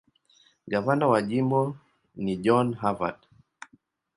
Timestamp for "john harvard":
2.43-3.19